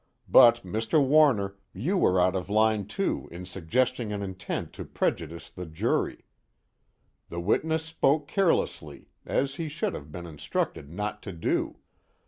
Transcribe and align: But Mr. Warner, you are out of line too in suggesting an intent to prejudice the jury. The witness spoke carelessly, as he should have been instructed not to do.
But 0.27 0.63
Mr. 0.63 0.99
Warner, 0.99 1.57
you 1.75 2.03
are 2.07 2.19
out 2.19 2.35
of 2.35 2.49
line 2.49 2.87
too 2.87 3.29
in 3.31 3.45
suggesting 3.45 4.11
an 4.11 4.23
intent 4.23 4.73
to 4.73 4.83
prejudice 4.83 5.51
the 5.51 5.67
jury. 5.67 6.25
The 7.29 7.39
witness 7.39 7.85
spoke 7.85 8.27
carelessly, 8.27 9.09
as 9.27 9.53
he 9.61 9.69
should 9.69 9.93
have 9.93 10.11
been 10.11 10.25
instructed 10.25 10.89
not 10.91 11.21
to 11.21 11.31
do. 11.33 11.81